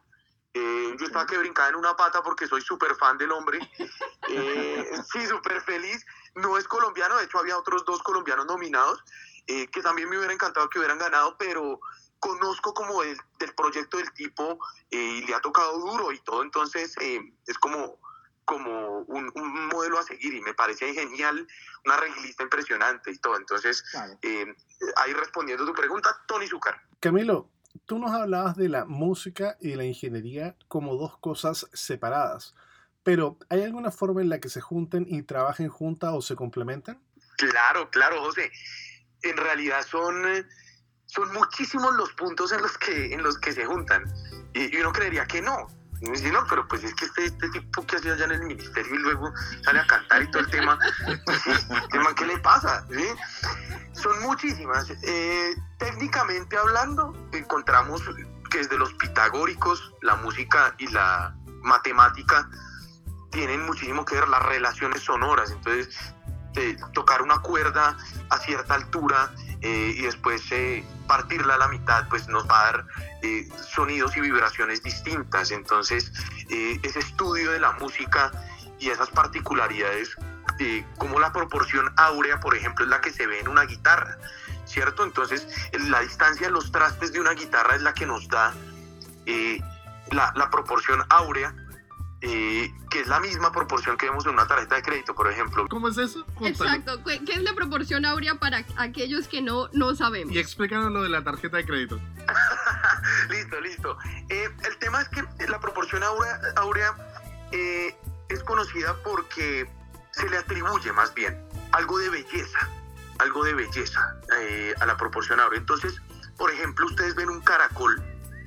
[0.54, 3.58] yo estaba que brincaba en una pata porque soy súper fan del hombre.
[5.12, 6.04] sí, súper feliz.
[6.34, 9.02] No es colombiano, de hecho había otros dos colombianos nominados.
[9.48, 11.80] Eh, que también me hubiera encantado que hubieran ganado, pero
[12.22, 14.56] conozco como el, del proyecto del tipo
[14.92, 17.98] eh, y le ha tocado duro y todo, entonces eh, es como,
[18.44, 19.32] como un,
[19.72, 21.46] modelo a seguir y me parece genial,
[21.84, 23.36] una regilista impresionante y todo.
[23.36, 23.84] Entonces,
[24.96, 26.76] ahí respondiendo tu pregunta, Tony Zucker.
[27.00, 27.50] Camilo,
[27.86, 32.54] tú nos hablabas de la música y la ingeniería como dos cosas separadas,
[33.02, 37.02] pero ¿hay alguna forma en la que se junten y trabajen juntas o se complementan?
[37.36, 38.52] Claro, claro, José
[39.22, 40.44] en realidad son, eh,
[41.12, 44.04] son muchísimos los puntos en los que, en los que se juntan.
[44.54, 45.66] Y, uno creería que no.
[46.00, 48.42] Y dice, no, pero pues es que este, este tipo que hacía allá en el
[48.42, 50.78] ministerio y luego sale a cantar y todo el tema,
[51.90, 52.84] tema ¿qué le pasa?
[52.90, 53.04] ¿Sí?
[53.92, 54.90] Son muchísimas.
[54.90, 58.02] Eh, técnicamente hablando, encontramos
[58.50, 62.48] que desde los pitagóricos, la música y la matemática
[63.30, 65.50] tienen muchísimo que ver las relaciones sonoras.
[65.50, 65.94] Entonces,
[66.94, 67.96] tocar una cuerda
[68.30, 69.30] a cierta altura
[69.62, 72.86] eh, y después eh, partirla a la mitad, pues nos va a dar
[73.22, 75.52] eh, sonidos y vibraciones distintas.
[75.52, 76.12] Entonces,
[76.48, 78.32] ese estudio de la música
[78.78, 80.16] y esas particularidades,
[80.98, 84.18] como la proporción áurea, por ejemplo, es la que se ve en una guitarra,
[84.66, 85.04] ¿cierto?
[85.04, 88.52] Entonces, la distancia de los trastes de una guitarra es la que nos da
[90.10, 91.54] la, la proporción áurea
[92.24, 95.66] eh, que es la misma proporción que vemos en una tarjeta de crédito, por ejemplo.
[95.68, 96.24] ¿Cómo es eso?
[96.42, 100.32] Exacto, ¿qué es la proporción áurea para aquellos que no, no sabemos?
[100.32, 101.98] Y explícanos lo de la tarjeta de crédito.
[103.28, 103.98] listo, listo.
[104.28, 106.94] Eh, el tema es que la proporción áurea, áurea
[107.50, 107.96] eh,
[108.28, 109.68] es conocida porque
[110.12, 111.36] se le atribuye más bien
[111.72, 112.68] algo de belleza,
[113.18, 114.16] algo de belleza
[114.80, 115.58] a la proporción áurea.
[115.58, 116.00] Entonces,
[116.36, 118.00] por ejemplo, ustedes ven un caracol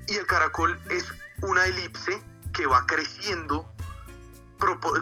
[0.07, 1.11] y el caracol es
[1.41, 2.23] una elipse
[2.55, 3.69] que va creciendo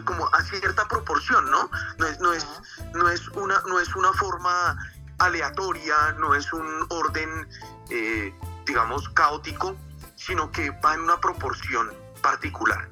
[0.04, 1.70] como a cierta proporción, ¿no?
[1.98, 2.46] No es, no es,
[2.92, 4.76] no es, una, no es una forma
[5.18, 7.48] aleatoria, no es un orden,
[7.88, 8.34] eh,
[8.66, 9.76] digamos, caótico,
[10.16, 12.88] sino que va en una proporción particular.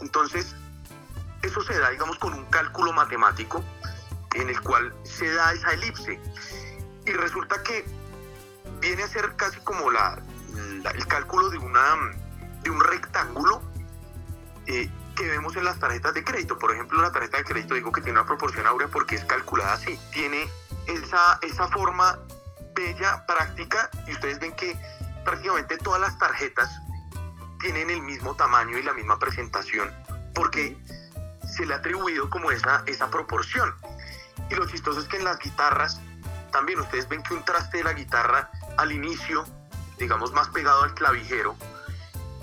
[0.00, 0.54] Entonces,
[1.40, 3.64] eso se da, digamos, con un cálculo matemático
[4.34, 6.20] en el cual se da esa elipse.
[7.06, 7.84] Y resulta que
[8.80, 10.22] viene a ser casi como la,
[10.94, 11.96] el cálculo de, una,
[12.62, 13.71] de un rectángulo
[14.66, 16.58] eh, que vemos en las tarjetas de crédito.
[16.58, 19.74] Por ejemplo, la tarjeta de crédito digo que tiene una proporción áurea porque es calculada
[19.74, 19.98] así.
[20.12, 20.48] Tiene
[20.86, 22.18] esa, esa forma
[22.74, 24.76] bella, práctica, y ustedes ven que
[25.24, 26.70] prácticamente todas las tarjetas
[27.60, 29.92] tienen el mismo tamaño y la misma presentación,
[30.34, 30.76] porque
[31.46, 33.74] se le ha atribuido como esa, esa proporción.
[34.50, 36.00] Y lo chistoso es que en las guitarras,
[36.50, 39.44] también ustedes ven que un traste de la guitarra al inicio,
[39.98, 41.56] digamos más pegado al clavijero,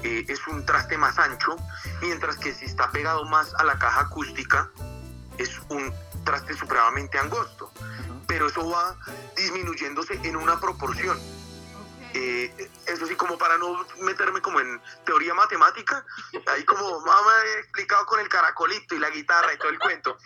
[0.03, 1.55] eh, es un traste más ancho,
[2.01, 4.69] mientras que si está pegado más a la caja acústica,
[5.37, 7.71] es un traste supremamente angosto.
[8.27, 8.95] Pero eso va
[9.35, 11.17] disminuyéndose en una proporción.
[12.13, 16.03] Eh, eso sí, como para no meterme como en teoría matemática,
[16.47, 20.17] ahí como mamá he explicado con el caracolito y la guitarra y todo el cuento.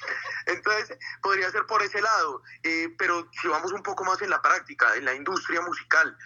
[0.46, 4.42] Entonces, podría ser por ese lado, eh, pero si vamos un poco más en la
[4.42, 6.18] práctica, en la industria musical,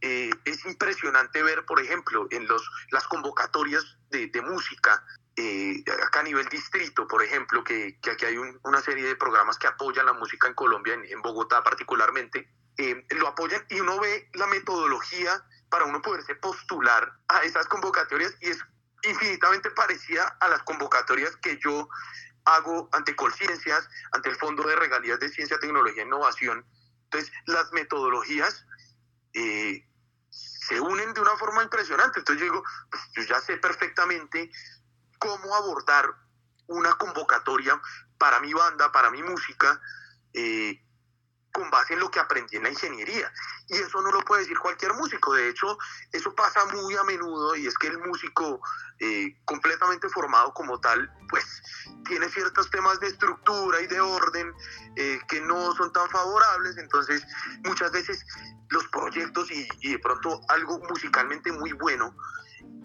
[0.00, 5.04] eh, es impresionante ver, por ejemplo, en los, las convocatorias de, música,
[5.36, 9.66] eh, acá a nivel distrito, por ejemplo, que, aquí hay una serie de programas que
[9.66, 14.46] apoyan la música en Colombia, en, Bogotá particularmente, eh, lo apoyan y uno ve la
[14.46, 18.58] metodología para uno poderse postular a esas convocatorias y es
[19.02, 21.88] infinitamente parecida a las convocatorias que yo
[22.44, 26.64] hago ante Colciencias, ante el Fondo de Regalías de Ciencia, Tecnología e Innovación.
[27.04, 28.66] Entonces, las metodologías
[29.36, 29.86] eh,
[30.30, 32.18] se unen de una forma impresionante.
[32.20, 34.50] Entonces yo digo, pues yo ya sé perfectamente
[35.18, 36.14] cómo abordar
[36.66, 37.80] una convocatoria
[38.18, 39.80] para mi banda, para mi música,
[40.32, 40.82] eh,
[41.56, 43.32] con base en lo que aprendí en la ingeniería.
[43.68, 45.32] Y eso no lo puede decir cualquier músico.
[45.32, 45.78] De hecho,
[46.12, 48.60] eso pasa muy a menudo y es que el músico
[48.98, 51.62] eh, completamente formado como tal, pues
[52.04, 54.52] tiene ciertos temas de estructura y de orden
[54.96, 56.76] eh, que no son tan favorables.
[56.76, 57.26] Entonces,
[57.64, 58.22] muchas veces
[58.68, 62.14] los proyectos y, de pronto algo musicalmente muy bueno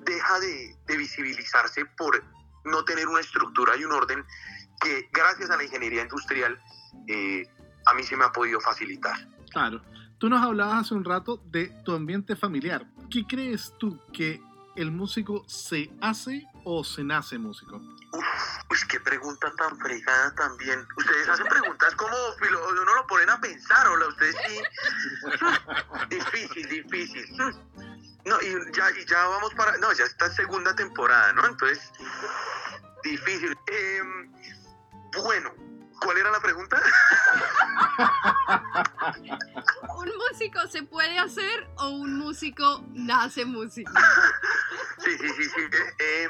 [0.06, 2.24] deja de, visibilizarse por
[2.66, 4.26] no tener una estructura y un orden
[4.82, 6.62] que gracias a la ingeniería industrial
[7.08, 7.46] eh,
[7.86, 9.16] a mí se me ha podido facilitar.
[9.52, 9.82] Claro.
[10.18, 12.86] Tú nos hablabas hace un rato de tu ambiente familiar.
[13.10, 14.40] ¿Qué crees tú que
[14.76, 17.78] el músico se hace o se nace músico?
[18.14, 18.24] Uf,
[18.68, 20.86] pues qué pregunta tan fregada también.
[20.98, 24.62] Ustedes hacen preguntas como uno lo ponen a pensar, o ustedes sí.
[26.10, 27.26] difícil, difícil.
[28.26, 29.78] No, y ya, y ya vamos para.
[29.78, 31.48] No, ya está segunda temporada, ¿no?
[31.48, 31.92] Entonces,
[33.04, 33.58] difícil.
[33.68, 34.32] Em,
[35.24, 35.52] bueno,
[36.02, 36.78] ¿Cuál era la pregunta?
[39.96, 43.92] ¿Un músico se puede hacer o un músico nace músico?
[44.98, 45.62] sí, sí, sí, sí.
[45.62, 46.30] Eh, eh,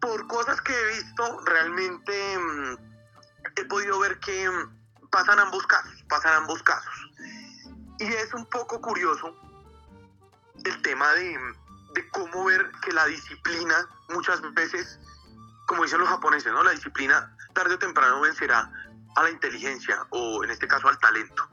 [0.00, 2.76] por cosas que he visto, realmente mm,
[3.54, 7.10] he podido ver que mm, pasan ambos casos, pasan ambos casos.
[8.00, 9.32] Y es un poco curioso
[10.64, 11.38] el tema de,
[11.94, 14.98] de cómo ver que la disciplina muchas veces,
[15.68, 16.64] como dicen los japoneses, ¿no?
[16.64, 18.70] La disciplina tarde o temprano vencerá
[19.16, 21.48] a la inteligencia o en este caso al talento.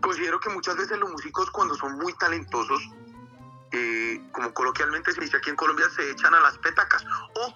[0.00, 2.80] Considero que muchas veces los músicos cuando son muy talentosos
[3.70, 7.54] eh, como coloquialmente se dice aquí en Colombia, se echan a las petacas o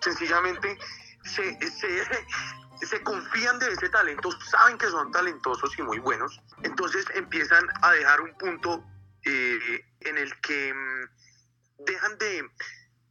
[0.00, 0.78] sencillamente
[1.24, 7.06] se, se, se confían de ese talento, saben que son talentosos y muy buenos, entonces
[7.14, 8.84] empiezan a dejar un punto
[9.24, 12.50] eh, en el que mm, dejan de,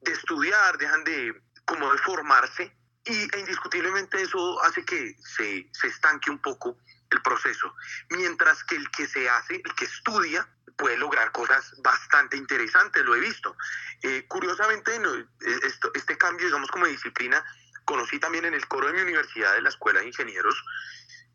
[0.02, 2.77] de estudiar, dejan de como de formarse
[3.08, 6.78] y e indiscutiblemente eso hace que se, se estanque un poco
[7.10, 7.74] el proceso,
[8.10, 10.48] mientras que el que se hace, el que estudia,
[10.78, 13.56] puede lograr cosas bastante interesantes, lo he visto.
[14.04, 17.44] Eh, curiosamente, eh, esto, este cambio, digamos, como disciplina,
[17.84, 20.64] conocí también en el coro de mi universidad, de la Escuela de Ingenieros,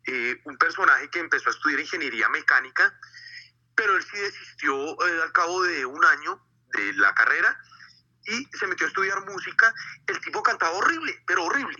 [0.05, 2.97] eh, un personaje que empezó a estudiar ingeniería mecánica,
[3.75, 6.39] pero él sí desistió al cabo de un año
[6.73, 7.59] de la carrera
[8.25, 9.73] y se metió a estudiar música.
[10.07, 11.77] El tipo cantaba horrible, pero horrible.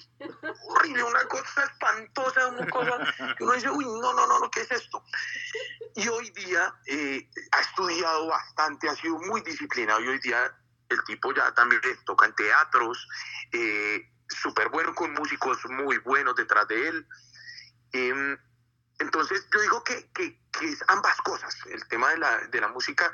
[0.68, 2.98] Horrible, una cosa espantosa, una cosa
[3.38, 5.04] que uno dice, uy, no, no, no, no, ¿qué es esto?
[5.96, 10.56] Y hoy día eh, ha estudiado bastante, ha sido muy disciplinado y hoy día
[10.90, 13.08] el tipo ya también toca en teatros,
[13.52, 17.08] eh, súper bueno con músicos muy buenos detrás de él.
[17.94, 18.38] Em,
[19.00, 22.68] entonces yo digo que, que, que, es ambas cosas, el tema de la, de la
[22.68, 23.12] música,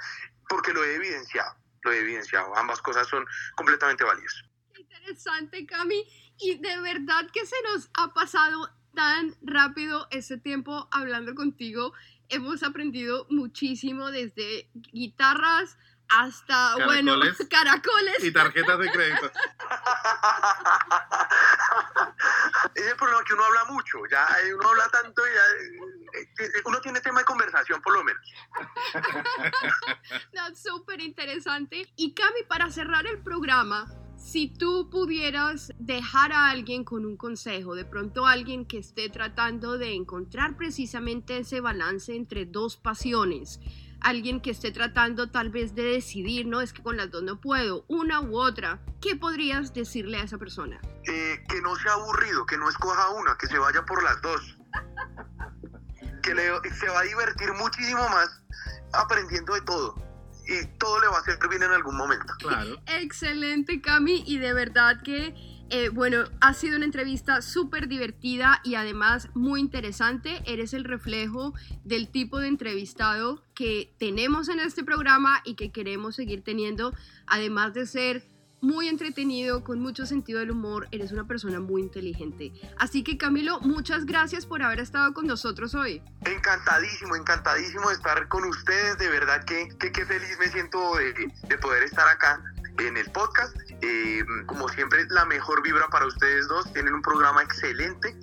[0.47, 2.55] porque lo he evidenciado lo he evidenciado.
[2.55, 3.25] Ambas cosas son
[3.55, 4.43] completamente válidas.
[4.77, 6.03] Interesante, Cami.
[6.39, 11.93] Y de verdad que se nos ha pasado tan rápido ese tiempo hablando contigo.
[12.30, 15.77] Hemos aprendido muchísimo desde guitarras
[16.09, 17.19] hasta, bueno,
[17.49, 18.23] caracoles.
[18.23, 19.32] Y tarjetas de crédito.
[22.75, 25.99] es el problema que uno habla mucho, ya eh, uno habla tanto y ya, eh,
[26.66, 28.34] uno tiene tema de conversación por lo menos.
[30.34, 31.91] no, súper interesante.
[31.95, 33.88] Y Cami, para cerrar el programa,
[34.18, 39.78] si tú pudieras dejar a alguien con un consejo, de pronto alguien que esté tratando
[39.78, 43.60] de encontrar precisamente ese balance entre dos pasiones,
[44.01, 47.39] alguien que esté tratando tal vez de decidir, no, es que con las dos no
[47.39, 50.80] puedo, una u otra, ¿qué podrías decirle a esa persona?
[51.05, 54.57] Eh, que no sea aburrido, que no escoja una, que se vaya por las dos.
[56.22, 58.41] Que se va a divertir muchísimo más
[58.93, 59.95] aprendiendo de todo.
[60.47, 62.34] Y todo le va a hacer bien en algún momento.
[62.39, 62.82] Claro.
[62.88, 64.24] Excelente, Cami.
[64.26, 65.36] Y de verdad que
[65.72, 70.41] eh, bueno, ha sido una entrevista súper divertida y además muy interesante.
[70.47, 71.53] Eres el reflejo
[71.84, 76.91] del tipo de entrevistado que tenemos en este programa y que queremos seguir teniendo,
[77.28, 78.28] además de ser
[78.62, 82.51] muy entretenido, con mucho sentido del humor, eres una persona muy inteligente.
[82.78, 86.01] Así que Camilo, muchas gracias por haber estado con nosotros hoy.
[86.26, 91.57] Encantadísimo, encantadísimo de estar con ustedes, de verdad que, qué feliz me siento de, de
[91.57, 92.41] poder estar acá
[92.88, 93.55] en el podcast.
[93.82, 96.72] Eh, como siempre, la mejor vibra para ustedes dos.
[96.74, 98.16] Tienen un programa excelente.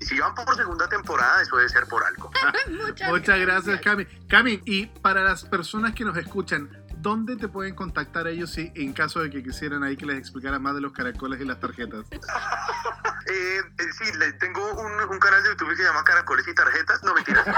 [0.00, 2.30] Y si van por segunda temporada, eso debe ser por algo.
[3.08, 4.06] Muchas, gracias, Cami.
[4.28, 6.70] Cami, y para las personas que nos escuchan,
[7.00, 10.58] ¿dónde te pueden contactar ellos si en caso de que quisieran ahí que les explicara
[10.58, 12.06] más de los caracoles y las tarjetas?
[13.30, 14.04] Eh, eh, sí,
[14.40, 17.02] tengo un, canal de YouTube que se llama Caracoles y Tarjetas.
[17.02, 17.46] No, mentiras.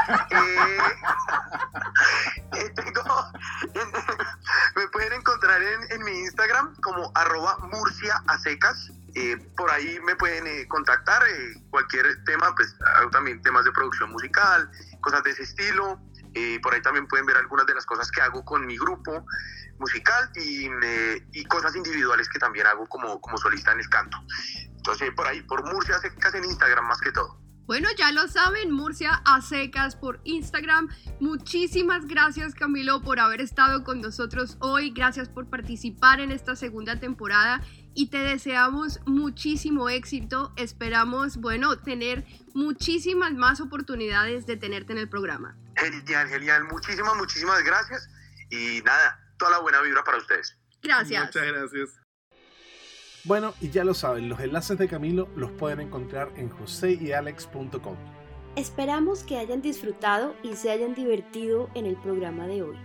[2.53, 2.75] Eh,
[4.77, 8.91] me pueden encontrar en, mi Instagram como arroba murcia a secas.
[9.57, 11.23] por ahí me pueden contactar
[11.71, 14.69] cualquier tema, pues hago también temas de producción musical,
[15.01, 16.01] cosas de ese estilo.
[16.63, 19.25] Por ahí también pueden ver algunas de las cosas que hago con mi grupo
[19.79, 20.69] musical y,
[21.33, 24.19] y cosas individuales que también hago como, como solista en el canto.
[24.67, 27.41] Entonces, por ahí, por Murcia secas en Instagram más que todo.
[27.71, 30.89] Bueno, ya lo saben, Murcia a secas por Instagram.
[31.21, 34.91] Muchísimas gracias Camilo por haber estado con nosotros hoy.
[34.91, 37.63] Gracias por participar en esta segunda temporada
[37.95, 40.53] y te deseamos muchísimo éxito.
[40.57, 45.57] Esperamos, bueno, tener muchísimas más oportunidades de tenerte en el programa.
[45.81, 46.65] Genial, genial.
[46.65, 48.09] Muchísimas, muchísimas gracias.
[48.51, 50.57] Y nada, toda la buena vibra para ustedes.
[50.83, 51.27] Gracias.
[51.27, 52.01] Muchas gracias.
[53.25, 57.97] Bueno, y ya lo saben, los enlaces de Camilo los pueden encontrar en joseyalex.com.
[58.57, 62.77] Esperamos que hayan disfrutado y se hayan divertido en el programa de hoy.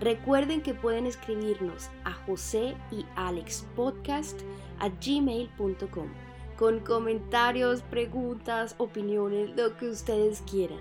[0.00, 4.40] Recuerden que pueden escribirnos a josé y alex podcast
[4.78, 6.08] a gmail.com
[6.56, 10.80] con comentarios, preguntas, opiniones, lo que ustedes quieran.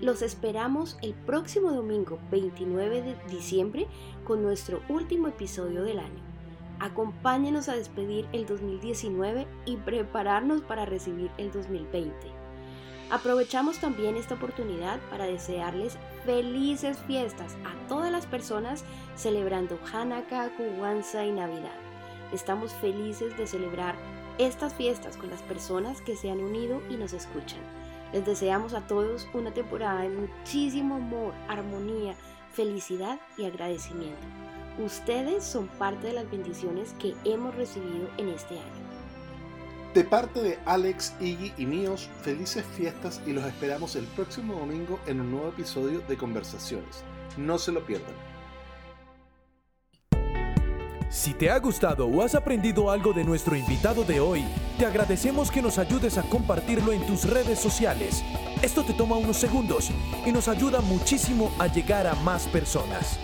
[0.00, 3.86] Los esperamos el próximo domingo 29 de diciembre
[4.24, 6.22] con nuestro último episodio del año.
[6.78, 12.14] Acompáñenos a despedir el 2019 y prepararnos para recibir el 2020.
[13.10, 18.84] Aprovechamos también esta oportunidad para desearles felices fiestas a todas las personas
[19.16, 20.48] celebrando Hanukkah,
[20.78, 21.76] Kwanzaa y Navidad.
[22.32, 23.96] Estamos felices de celebrar
[24.38, 27.79] estas fiestas con las personas que se han unido y nos escuchan.
[28.12, 32.16] Les deseamos a todos una temporada de muchísimo amor, armonía,
[32.52, 34.26] felicidad y agradecimiento.
[34.78, 38.90] Ustedes son parte de las bendiciones que hemos recibido en este año.
[39.94, 45.00] De parte de Alex, Iggy y míos, felices fiestas y los esperamos el próximo domingo
[45.06, 47.02] en un nuevo episodio de Conversaciones.
[47.36, 48.29] No se lo pierdan.
[51.10, 54.44] Si te ha gustado o has aprendido algo de nuestro invitado de hoy,
[54.78, 58.22] te agradecemos que nos ayudes a compartirlo en tus redes sociales.
[58.62, 59.90] Esto te toma unos segundos
[60.24, 63.18] y nos ayuda muchísimo a llegar a más personas.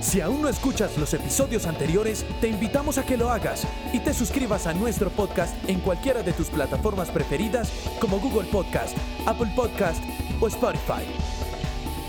[0.00, 4.14] Si aún no escuchas los episodios anteriores, te invitamos a que lo hagas y te
[4.14, 7.70] suscribas a nuestro podcast en cualquiera de tus plataformas preferidas
[8.00, 10.02] como Google Podcast, Apple Podcast
[10.40, 11.04] o Spotify.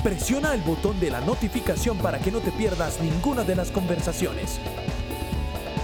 [0.02, 4.62] Presiona el botón de la notificación para que no te pierdas ninguna de las conversaciones.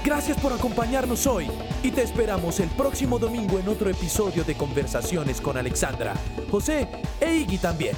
[0.06, 1.49] Gracias por acompañarnos hoy
[1.82, 6.14] y te esperamos el próximo domingo en otro episodio de Conversaciones con Alexandra,
[6.51, 6.88] José
[7.20, 7.95] e Iggy también.